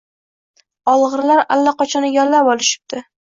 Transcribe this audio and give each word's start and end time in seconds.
Olg`irlar 0.93 1.43
allaqachon 1.57 2.09
egallab 2.09 2.53
olishibdi 2.55 3.05